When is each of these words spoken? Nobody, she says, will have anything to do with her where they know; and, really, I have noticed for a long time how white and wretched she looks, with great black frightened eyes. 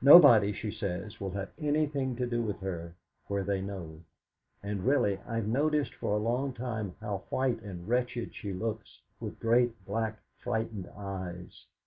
Nobody, 0.00 0.54
she 0.54 0.70
says, 0.70 1.20
will 1.20 1.32
have 1.32 1.50
anything 1.58 2.16
to 2.16 2.26
do 2.26 2.40
with 2.40 2.60
her 2.60 2.94
where 3.26 3.44
they 3.44 3.60
know; 3.60 4.00
and, 4.62 4.86
really, 4.86 5.18
I 5.28 5.34
have 5.36 5.46
noticed 5.46 5.92
for 5.92 6.14
a 6.16 6.22
long 6.22 6.54
time 6.54 6.94
how 7.02 7.24
white 7.28 7.60
and 7.60 7.86
wretched 7.86 8.34
she 8.34 8.54
looks, 8.54 9.02
with 9.20 9.38
great 9.40 9.84
black 9.84 10.22
frightened 10.38 10.88
eyes. 10.96 11.66